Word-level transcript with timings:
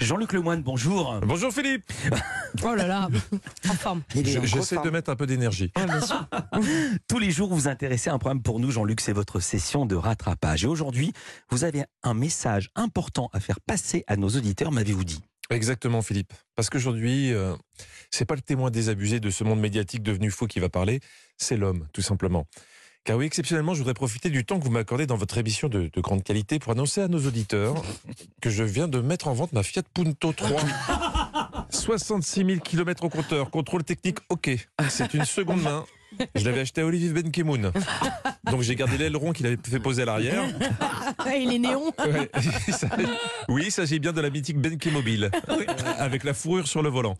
Jean-Luc 0.00 0.32
Lemoine, 0.32 0.62
bonjour. 0.62 1.20
Bonjour 1.26 1.52
Philippe. 1.52 1.84
Oh 2.64 2.74
là 2.74 2.88
là, 2.88 3.08
en 3.68 3.72
forme. 3.74 4.02
Je- 4.12 4.22
J'essaie 4.44 4.76
de 4.82 4.90
mettre 4.90 5.08
un 5.10 5.14
peu 5.14 5.24
d'énergie. 5.26 5.70
Tous 7.08 7.18
les 7.20 7.30
jours, 7.30 7.48
vous 7.48 7.54
vous 7.54 7.68
intéressez 7.68 8.10
à 8.10 8.12
un 8.14 8.18
problème 8.18 8.42
pour 8.42 8.58
nous, 8.58 8.72
Jean-Luc, 8.72 9.00
c'est 9.00 9.12
votre 9.12 9.38
session 9.38 9.86
de 9.86 9.94
rattrapage. 9.94 10.64
Et 10.64 10.66
aujourd'hui, 10.66 11.12
vous 11.50 11.62
avez 11.62 11.84
un 12.02 12.12
message 12.12 12.70
important 12.74 13.30
à 13.32 13.38
faire 13.38 13.60
passer 13.60 14.02
à 14.08 14.16
nos 14.16 14.28
auditeurs, 14.30 14.72
m'avez-vous 14.72 15.04
dit 15.04 15.20
Exactement 15.48 16.02
Philippe. 16.02 16.32
Parce 16.56 16.70
qu'aujourd'hui, 16.70 17.32
euh, 17.32 17.54
c'est 18.10 18.24
pas 18.24 18.34
le 18.34 18.40
témoin 18.42 18.70
désabusé 18.72 19.20
de 19.20 19.30
ce 19.30 19.44
monde 19.44 19.60
médiatique 19.60 20.02
devenu 20.02 20.32
fou 20.32 20.48
qui 20.48 20.58
va 20.58 20.68
parler, 20.68 20.98
c'est 21.38 21.56
l'homme, 21.56 21.86
tout 21.92 22.02
simplement. 22.02 22.46
Car 23.04 23.16
oui, 23.16 23.24
exceptionnellement, 23.24 23.72
je 23.72 23.78
voudrais 23.78 23.94
profiter 23.94 24.28
du 24.28 24.44
temps 24.44 24.58
que 24.58 24.64
vous 24.64 24.70
m'accordez 24.70 25.06
dans 25.06 25.16
votre 25.16 25.38
émission 25.38 25.68
de, 25.68 25.90
de 25.92 26.00
grande 26.00 26.22
qualité 26.22 26.58
pour 26.58 26.72
annoncer 26.72 27.00
à 27.00 27.08
nos 27.08 27.26
auditeurs 27.26 27.82
que 28.42 28.50
je 28.50 28.62
viens 28.62 28.88
de 28.88 29.00
mettre 29.00 29.28
en 29.28 29.32
vente 29.32 29.52
ma 29.52 29.62
Fiat 29.62 29.82
Punto 29.94 30.32
3. 30.32 30.60
66 31.70 32.44
000 32.44 32.60
km 32.60 33.04
au 33.04 33.08
compteur, 33.08 33.50
contrôle 33.50 33.84
technique 33.84 34.18
OK. 34.28 34.50
C'est 34.88 35.14
une 35.14 35.24
seconde 35.24 35.62
main. 35.62 35.84
Je 36.34 36.44
l'avais 36.44 36.60
acheté 36.60 36.80
à 36.80 36.86
Olivier 36.86 37.10
Benkemoun. 37.10 37.72
Donc 38.50 38.62
j'ai 38.62 38.74
gardé 38.74 38.98
l'aileron 38.98 39.32
qu'il 39.32 39.46
avait 39.46 39.58
fait 39.62 39.80
poser 39.80 40.02
à 40.02 40.04
l'arrière. 40.06 40.42
Et 41.34 41.44
les 41.44 41.58
néons 41.58 41.92
Ouais, 42.04 42.30
ça- 42.72 42.88
oui, 43.48 43.64
il 43.66 43.72
s'agit 43.72 43.98
bien 43.98 44.12
de 44.12 44.20
la 44.20 44.30
mythique 44.30 44.58
Benke 44.58 44.86
Mobile, 44.86 45.30
euh, 45.48 45.64
avec 45.98 46.24
la 46.24 46.34
fourrure 46.34 46.66
sur 46.66 46.82
le 46.82 46.88
volant. 46.88 47.16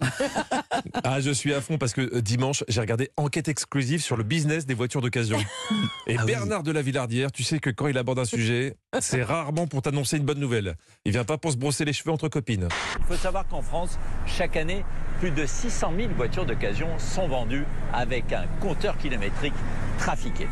Ah, 1.04 1.20
je 1.20 1.30
suis 1.30 1.52
à 1.54 1.60
fond 1.60 1.78
parce 1.78 1.92
que 1.92 2.00
euh, 2.16 2.20
dimanche, 2.20 2.64
j'ai 2.68 2.80
regardé 2.80 3.10
Enquête 3.16 3.48
exclusive 3.48 4.02
sur 4.02 4.16
le 4.16 4.24
business 4.24 4.66
des 4.66 4.74
voitures 4.74 5.00
d'occasion. 5.02 5.38
Et 6.06 6.16
Ah 6.16 6.22
oui. 6.24 6.26
Bernard 6.32 6.62
de 6.62 6.72
la 6.72 6.82
Villardière, 6.82 7.30
tu 7.32 7.42
sais 7.44 7.58
que 7.58 7.70
quand 7.70 7.86
il 7.86 7.98
aborde 7.98 8.18
un 8.18 8.24
sujet, 8.24 8.76
c'est 8.98 9.22
rarement 9.22 9.66
pour 9.68 9.82
t'annoncer 9.82 10.16
une 10.16 10.24
bonne 10.24 10.40
nouvelle. 10.40 10.74
Il 11.04 11.12
vient 11.12 11.24
pas 11.24 11.38
pour 11.38 11.52
se 11.52 11.56
brosser 11.56 11.84
les 11.84 11.92
cheveux 11.92 12.10
entre 12.10 12.28
copines. 12.28 12.68
Il 12.98 13.04
faut 13.04 13.14
savoir 13.14 13.46
qu'en 13.46 13.62
France, 13.62 13.98
chaque 14.26 14.56
année, 14.56 14.84
plus 15.20 15.30
de 15.30 15.46
600 15.46 15.92
000 15.96 16.08
voitures 16.16 16.46
d'occasion 16.46 16.88
sont 16.98 17.28
vendues 17.28 17.66
avec 17.92 18.32
un 18.32 18.46
compteur 18.60 18.98
kilométrique 18.98 19.54
trafiqué. 19.98 20.48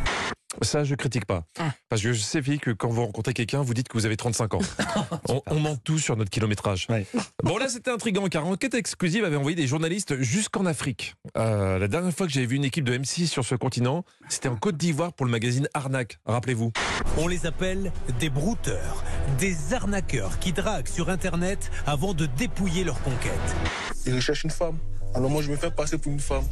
Ça, 0.63 0.85
je 0.85 0.95
critique 0.95 1.25
pas. 1.25 1.45
Ah. 1.59 1.73
Parce 1.89 2.03
que 2.03 2.13
je 2.13 2.21
sais, 2.21 2.43
que 2.43 2.71
quand 2.71 2.89
vous 2.89 3.05
rencontrez 3.05 3.35
quelqu'un, 3.35 3.63
vous 3.63 3.75
dites 3.75 3.89
que 3.89 3.97
vous 3.97 4.07
avez 4.07 4.17
35 4.17 4.55
ans. 4.55 4.61
on, 5.29 5.43
on 5.47 5.61
ment 5.61 5.77
tout 5.77 5.99
sur 5.99 6.17
notre 6.17 6.31
kilométrage. 6.31 6.87
Ouais. 6.89 7.07
Bon, 7.43 7.59
là, 7.59 7.69
c'était 7.69 7.91
intriguant, 7.91 8.27
car 8.29 8.47
Enquête 8.47 8.75
exclusive 8.75 9.25
avait 9.25 9.37
envoyé 9.37 9.57
des 9.57 9.67
journalistes 9.67 10.21
jusqu'en 10.21 10.67
Afrique. 10.67 11.15
Euh, 11.37 11.79
la 11.79 11.89
dernière 11.89 12.13
fois 12.13 12.27
que 12.27 12.33
j'avais 12.33 12.47
vu 12.47 12.57
une 12.57 12.65
équipe 12.65 12.85
de 12.85 12.97
M6 12.97 13.27
sur 13.27 13.45
ce 13.45 13.55
continent, 13.55 14.05
c'était 14.29 14.49
en 14.49 14.57
Côte 14.57 14.77
d'Ivoire 14.77 15.13
pour 15.13 15.27
le 15.27 15.33
magazine 15.33 15.69
Arnaque, 15.75 16.19
rappelez-vous. 16.27 16.73
On 17.17 17.29
les 17.29 17.47
appelle 17.47 17.93
des 18.19 18.31
brouteurs, 18.31 19.05
des 19.39 19.75
arnaqueurs 19.75 20.39
qui 20.39 20.53
draguent 20.53 20.89
sur 20.89 21.11
Internet 21.11 21.71
avant 21.87 22.15
de 22.15 22.27
dépouiller 22.27 22.85
leur 22.85 23.01
conquête. 23.03 23.33
Il 24.07 24.15
recherche 24.15 24.45
une 24.45 24.51
femme. 24.51 24.79
Alors 25.15 25.31
moi, 25.31 25.43
je 25.43 25.51
me 25.51 25.57
fais 25.57 25.71
passer 25.71 25.99
pour 25.99 26.13
une 26.13 26.21
femme. 26.21 26.45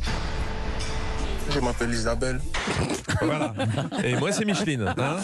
Je 1.57 1.61
m'appelle 1.63 1.91
Isabelle. 1.91 2.39
Voilà. 3.23 3.55
Et 4.05 4.15
moi, 4.17 4.31
c'est 4.31 4.45
Micheline. 4.45 4.93
Hein 4.99 5.17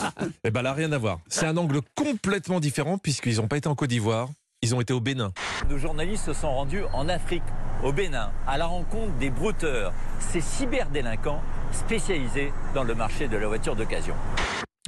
Et 0.44 0.50
ben 0.50 0.62
là, 0.62 0.72
rien 0.72 0.90
à 0.92 0.98
voir. 0.98 1.18
C'est 1.28 1.44
un 1.44 1.58
angle 1.58 1.80
complètement 1.94 2.58
différent, 2.58 2.96
puisqu'ils 2.96 3.36
n'ont 3.36 3.48
pas 3.48 3.58
été 3.58 3.68
en 3.68 3.74
Côte 3.74 3.90
d'Ivoire, 3.90 4.30
ils 4.62 4.74
ont 4.74 4.80
été 4.80 4.94
au 4.94 5.00
Bénin. 5.00 5.32
Nos 5.68 5.76
journalistes 5.76 6.24
se 6.24 6.32
sont 6.32 6.50
rendus 6.50 6.84
en 6.94 7.10
Afrique, 7.10 7.42
au 7.82 7.92
Bénin, 7.92 8.30
à 8.46 8.56
la 8.56 8.64
rencontre 8.64 9.12
des 9.18 9.28
brouteurs, 9.28 9.92
ces 10.20 10.40
cyberdélinquants 10.40 11.42
spécialisés 11.70 12.50
dans 12.74 12.84
le 12.84 12.94
marché 12.94 13.28
de 13.28 13.36
la 13.36 13.48
voiture 13.48 13.76
d'occasion. 13.76 14.14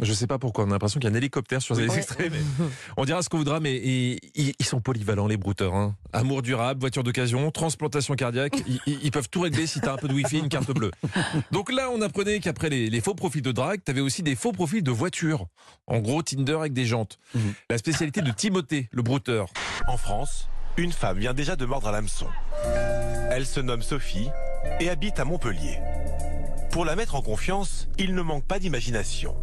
Je 0.02 0.12
sais 0.12 0.26
pas 0.26 0.38
pourquoi, 0.38 0.64
on 0.64 0.68
a 0.68 0.70
l'impression 0.70 0.98
qu'il 0.98 1.08
y 1.08 1.12
a 1.12 1.14
un 1.14 1.18
hélicoptère 1.18 1.62
sur 1.62 1.76
les 1.76 1.96
extraits. 1.96 2.32
mais 2.32 2.40
on 2.96 3.04
dira 3.04 3.22
ce 3.22 3.28
qu'on 3.28 3.38
voudra, 3.38 3.60
mais 3.60 3.76
ils, 3.76 4.54
sont 4.64 4.80
polyvalents, 4.80 5.28
les 5.28 5.36
brouteurs. 5.36 5.74
hein. 5.74 5.94
Amour 6.12 6.42
durable, 6.42 6.80
voiture 6.80 7.04
d'occasion, 7.04 7.50
transplantation 7.52 8.14
cardiaque, 8.14 8.62
ils, 8.86 9.10
peuvent 9.12 9.28
tout 9.28 9.40
régler 9.40 9.68
si 9.68 9.80
tu 9.80 9.88
as 9.88 9.92
un 9.92 9.96
peu 9.96 10.08
de 10.08 10.14
wifi, 10.14 10.38
une 10.38 10.48
carte 10.48 10.72
bleue. 10.72 10.90
Donc 11.52 11.70
là, 11.72 11.90
on 11.92 12.00
apprenait 12.02 12.40
qu'après 12.40 12.70
les, 12.70 12.90
les 12.90 13.00
faux 13.00 13.14
profils 13.14 13.42
de 13.42 13.52
drague, 13.52 13.80
tu 13.84 13.90
avais 13.92 14.00
aussi 14.00 14.24
des 14.24 14.34
faux 14.34 14.50
profils 14.50 14.83
de 14.83 14.90
voiture. 14.90 15.46
En 15.86 16.00
gros, 16.00 16.22
Tinder 16.22 16.54
avec 16.54 16.72
des 16.72 16.86
jantes. 16.86 17.18
Mhm. 17.34 17.54
La 17.70 17.78
spécialité 17.78 18.20
de 18.20 18.33
Timothée, 18.33 18.88
le 18.90 19.02
brouteur. 19.02 19.48
En 19.86 19.96
France, 19.96 20.48
une 20.77 20.92
femme 20.92 21.18
vient 21.18 21.34
déjà 21.34 21.54
de 21.54 21.66
mordre 21.66 21.86
à 21.86 21.92
l'hameçon. 21.92 22.27
Elle 23.30 23.46
se 23.46 23.60
nomme 23.60 23.83
Sophie 23.83 24.28
et 24.80 24.90
habite 24.90 25.20
à 25.20 25.24
Montpellier. 25.24 25.78
Pour 26.72 26.84
la 26.84 26.96
mettre 26.96 27.14
en 27.14 27.22
confiance, 27.22 27.86
il 27.98 28.16
ne 28.16 28.22
manque 28.22 28.44
pas 28.44 28.58
d'imagination. 28.58 29.36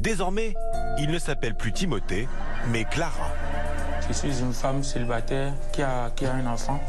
Désormais, 0.00 0.54
il 0.98 1.10
ne 1.10 1.18
s'appelle 1.18 1.54
plus 1.54 1.72
Timothée, 1.72 2.26
mais 2.72 2.86
Clara. 2.86 3.30
Je 4.08 4.14
suis 4.14 4.40
une 4.40 4.54
femme 4.54 4.82
célibataire 4.82 5.52
qui 5.74 5.82
a, 5.82 6.10
qui 6.16 6.24
a 6.24 6.32
un 6.32 6.46
enfant. 6.46 6.82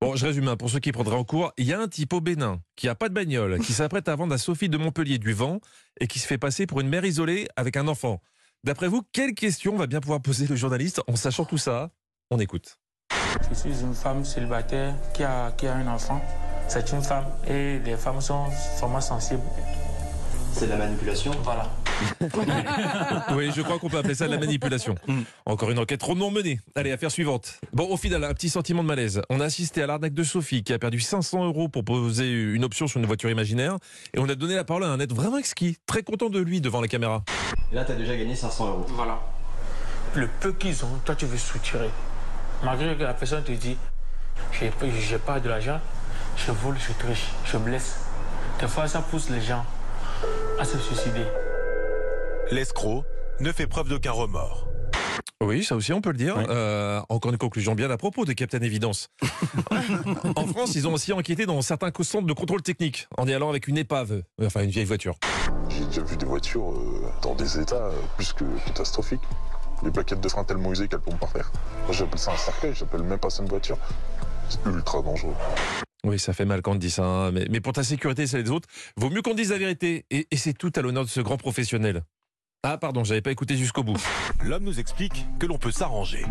Bon, 0.00 0.16
je 0.16 0.24
résume, 0.24 0.48
hein, 0.48 0.56
pour 0.56 0.70
ceux 0.70 0.78
qui 0.78 0.90
prendraient 0.90 1.16
en 1.16 1.24
cours, 1.24 1.52
il 1.58 1.66
y 1.66 1.74
a 1.74 1.78
un 1.78 1.86
type 1.86 2.14
au 2.14 2.22
Bénin 2.22 2.60
qui 2.76 2.88
a 2.88 2.94
pas 2.94 3.10
de 3.10 3.14
bagnole, 3.14 3.58
qui 3.58 3.74
s'apprête 3.74 4.08
à 4.08 4.16
vendre 4.16 4.32
à 4.32 4.38
Sophie 4.38 4.70
de 4.70 4.78
Montpellier 4.78 5.18
du 5.18 5.34
vent 5.34 5.60
et 6.00 6.06
qui 6.06 6.18
se 6.18 6.26
fait 6.26 6.38
passer 6.38 6.66
pour 6.66 6.80
une 6.80 6.88
mère 6.88 7.04
isolée 7.04 7.46
avec 7.56 7.76
un 7.76 7.86
enfant. 7.86 8.22
D'après 8.64 8.88
vous, 8.88 9.02
quelle 9.12 9.34
question 9.34 9.76
va 9.76 9.86
bien 9.86 10.00
pouvoir 10.00 10.22
poser 10.22 10.46
le 10.46 10.56
journaliste 10.56 11.02
en 11.08 11.16
sachant 11.16 11.44
tout 11.44 11.58
ça? 11.58 11.90
On 12.30 12.38
écoute. 12.38 12.78
Je 13.50 13.54
suis 13.54 13.82
une 13.82 13.94
femme 13.94 14.24
célibataire 14.24 14.94
qui 15.12 15.24
a, 15.24 15.52
qui 15.58 15.66
a 15.66 15.74
un 15.74 15.86
enfant. 15.88 16.24
C'est 16.68 16.90
une 16.90 17.02
femme 17.02 17.26
et 17.46 17.80
les 17.80 17.98
femmes 17.98 18.22
sont 18.22 18.46
vraiment 18.80 19.02
sensibles. 19.02 19.42
C'est 20.52 20.66
de 20.66 20.70
la 20.70 20.76
manipulation 20.76 21.32
Voilà. 21.42 21.70
Oui, 23.34 23.50
je 23.54 23.62
crois 23.62 23.78
qu'on 23.78 23.88
peut 23.88 23.98
appeler 23.98 24.14
ça 24.14 24.26
de 24.26 24.32
la 24.32 24.38
manipulation. 24.38 24.94
Mm. 25.06 25.20
Encore 25.46 25.70
une 25.70 25.78
enquête 25.78 26.02
rondement 26.02 26.30
menée. 26.30 26.60
Allez, 26.74 26.92
affaire 26.92 27.10
suivante. 27.10 27.60
Bon, 27.72 27.88
au 27.88 27.96
final, 27.96 28.24
un 28.24 28.32
petit 28.32 28.48
sentiment 28.48 28.82
de 28.82 28.88
malaise. 28.88 29.22
On 29.30 29.40
a 29.40 29.44
assisté 29.44 29.82
à 29.82 29.86
l'arnaque 29.86 30.14
de 30.14 30.22
Sophie 30.22 30.62
qui 30.62 30.72
a 30.72 30.78
perdu 30.78 31.00
500 31.00 31.44
euros 31.44 31.68
pour 31.68 31.84
poser 31.84 32.30
une 32.30 32.64
option 32.64 32.86
sur 32.86 33.00
une 33.00 33.06
voiture 33.06 33.30
imaginaire. 33.30 33.76
Et 34.14 34.18
on 34.18 34.28
a 34.28 34.34
donné 34.34 34.54
la 34.54 34.64
parole 34.64 34.84
à 34.84 34.88
un 34.88 35.00
être 35.00 35.14
vraiment 35.14 35.38
exquis, 35.38 35.76
très 35.86 36.02
content 36.02 36.30
de 36.30 36.40
lui 36.40 36.60
devant 36.60 36.80
la 36.80 36.88
caméra. 36.88 37.22
Et 37.72 37.74
là, 37.74 37.84
t'as 37.84 37.94
déjà 37.94 38.16
gagné 38.16 38.34
500 38.34 38.68
euros. 38.68 38.86
Voilà. 38.88 39.18
Le 40.14 40.28
peu 40.40 40.52
qu'ils 40.52 40.84
ont, 40.84 40.98
toi 41.04 41.14
tu 41.14 41.26
veux 41.26 41.38
soutirer. 41.38 41.90
Malgré 42.64 42.96
que 42.96 43.04
la 43.04 43.14
personne 43.14 43.44
te 43.44 43.52
dit, 43.52 43.76
j'ai 44.58 44.72
j'ai 45.00 45.18
pas 45.18 45.38
de 45.38 45.48
l'argent, 45.48 45.80
je 46.36 46.50
vole, 46.50 46.76
je 46.78 46.92
triche, 46.98 47.28
je 47.44 47.56
blesse. 47.58 47.96
Des 48.60 48.66
fois 48.66 48.88
ça 48.88 49.00
pousse 49.02 49.30
les 49.30 49.40
gens 49.40 49.64
à 50.58 50.64
se 50.64 50.78
suicider. 50.78 51.24
L'escroc 52.50 53.04
ne 53.40 53.52
fait 53.52 53.66
preuve 53.66 53.88
d'aucun 53.88 54.12
remords. 54.12 54.70
Oui, 55.42 55.64
ça 55.64 55.74
aussi 55.74 55.92
on 55.94 56.02
peut 56.02 56.10
le 56.10 56.18
dire. 56.18 56.36
Euh, 56.50 57.00
encore 57.08 57.32
une 57.32 57.38
conclusion 57.38 57.74
bien 57.74 57.90
à 57.90 57.96
propos 57.96 58.26
de 58.26 58.32
Captain 58.34 58.60
Évidence. 58.60 59.08
en 60.36 60.46
France, 60.46 60.74
ils 60.74 60.86
ont 60.86 60.92
aussi 60.92 61.14
enquêté 61.14 61.46
dans 61.46 61.62
certains 61.62 61.90
centres 62.02 62.26
de 62.26 62.32
contrôle 62.34 62.60
technique 62.60 63.08
en 63.16 63.26
y 63.26 63.32
allant 63.32 63.48
avec 63.48 63.66
une 63.66 63.78
épave, 63.78 64.12
euh, 64.12 64.46
enfin 64.46 64.62
une 64.62 64.70
vieille 64.70 64.84
voiture. 64.84 65.16
J'ai 65.70 65.84
déjà 65.86 66.02
vu 66.02 66.16
des 66.16 66.26
voitures 66.26 66.72
euh, 66.72 67.10
dans 67.22 67.34
des 67.34 67.58
états 67.58 67.90
plus 68.16 68.34
que 68.34 68.44
catastrophiques. 68.66 69.20
Les 69.82 69.90
plaquettes 69.90 70.20
de 70.20 70.28
frein 70.28 70.44
tellement 70.44 70.72
usées 70.72 70.88
qu'elles 70.88 71.00
pas 71.00 71.26
faire. 71.26 71.50
Moi, 71.86 71.92
j'appelle 71.92 72.18
ça 72.18 72.32
un 72.32 72.36
cercueil, 72.36 72.74
j'appelle 72.74 73.02
même 73.02 73.18
pas 73.18 73.30
ça 73.30 73.42
une 73.42 73.48
voiture. 73.48 73.78
C'est 74.50 74.66
ultra 74.66 75.00
dangereux. 75.00 75.34
Oui, 76.04 76.18
ça 76.18 76.32
fait 76.32 76.44
mal 76.44 76.62
quand 76.62 76.72
on 76.72 76.76
dit 76.76 76.90
ça, 76.90 77.04
hein, 77.04 77.30
mais, 77.30 77.46
mais 77.50 77.60
pour 77.60 77.72
ta 77.72 77.84
sécurité 77.84 78.22
et 78.22 78.26
celle 78.26 78.44
des 78.44 78.50
autres, 78.50 78.68
vaut 78.96 79.10
mieux 79.10 79.22
qu'on 79.22 79.34
dise 79.34 79.50
la 79.50 79.58
vérité. 79.58 80.06
Et, 80.10 80.26
et 80.30 80.36
c'est 80.36 80.54
tout 80.54 80.72
à 80.74 80.80
l'honneur 80.80 81.04
de 81.04 81.10
ce 81.10 81.20
grand 81.20 81.36
professionnel. 81.36 82.02
Ah 82.62 82.76
pardon, 82.76 83.04
j'avais 83.04 83.22
pas 83.22 83.30
écouté 83.30 83.56
jusqu'au 83.56 83.82
bout. 83.82 83.96
L'homme 84.44 84.64
nous 84.64 84.80
explique 84.80 85.26
que 85.38 85.46
l'on 85.46 85.56
peut 85.56 85.70
s'arranger. 85.70 86.24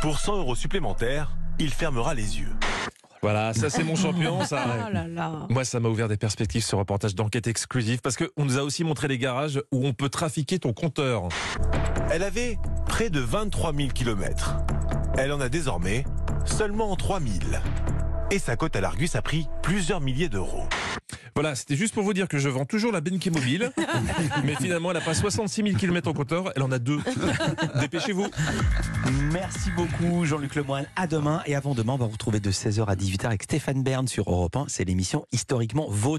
Pour 0.00 0.18
100 0.18 0.36
euros 0.38 0.54
supplémentaires, 0.56 1.36
il 1.60 1.70
fermera 1.70 2.14
les 2.14 2.40
yeux. 2.40 2.50
Voilà, 3.22 3.52
ça 3.52 3.68
c'est 3.68 3.82
mon 3.82 3.96
champion, 3.96 4.44
ça. 4.44 4.64
Oh 4.88 4.92
là 4.92 5.06
là. 5.06 5.46
Moi, 5.48 5.64
ça 5.64 5.80
m'a 5.80 5.88
ouvert 5.88 6.08
des 6.08 6.16
perspectives 6.16 6.62
ce 6.64 6.76
reportage 6.76 7.14
d'enquête 7.14 7.46
exclusif 7.46 8.00
parce 8.00 8.16
qu'on 8.16 8.44
nous 8.44 8.58
a 8.58 8.62
aussi 8.62 8.84
montré 8.84 9.08
les 9.08 9.18
garages 9.18 9.60
où 9.72 9.86
on 9.86 9.92
peut 9.92 10.08
trafiquer 10.08 10.58
ton 10.58 10.72
compteur. 10.72 11.28
Elle 12.10 12.22
avait 12.22 12.58
près 12.86 13.10
de 13.10 13.20
23 13.20 13.74
000 13.74 13.88
kilomètres. 13.88 14.56
Elle 15.16 15.32
en 15.32 15.40
a 15.40 15.48
désormais 15.48 16.04
seulement 16.48 16.96
3 16.96 17.20
000. 17.20 17.32
Et 18.30 18.38
sa 18.38 18.56
cote 18.56 18.76
à 18.76 18.80
l'Argus 18.80 19.14
a 19.16 19.22
pris 19.22 19.48
plusieurs 19.62 20.00
milliers 20.00 20.28
d'euros. 20.28 20.64
Voilà, 21.34 21.54
c'était 21.54 21.76
juste 21.76 21.94
pour 21.94 22.02
vous 22.02 22.14
dire 22.14 22.26
que 22.26 22.38
je 22.38 22.48
vends 22.48 22.64
toujours 22.64 22.90
la 22.90 23.00
Benke 23.00 23.28
mobile, 23.28 23.70
mais 24.44 24.56
finalement, 24.56 24.90
elle 24.90 24.98
n'a 24.98 25.04
pas 25.04 25.14
66 25.14 25.62
000 25.62 25.76
km 25.76 26.10
au 26.10 26.12
compteur, 26.12 26.52
elle 26.56 26.62
en 26.62 26.72
a 26.72 26.78
deux. 26.78 26.98
Dépêchez-vous. 27.80 28.26
Merci 29.32 29.70
beaucoup, 29.76 30.24
Jean-Luc 30.24 30.56
Lemoine. 30.56 30.86
À 30.96 31.06
demain 31.06 31.40
et 31.46 31.54
avant 31.54 31.74
demain, 31.74 31.92
on 31.92 31.98
va 31.98 32.06
vous 32.06 32.12
retrouver 32.12 32.40
de 32.40 32.50
16h 32.50 32.84
à 32.86 32.96
18h 32.96 33.26
avec 33.26 33.44
Stéphane 33.44 33.82
Bern 33.82 34.08
sur 34.08 34.28
Europe 34.28 34.56
1. 34.56 34.64
C'est 34.68 34.84
l'émission 34.84 35.26
historiquement 35.32 35.86
vôtre. 35.88 36.16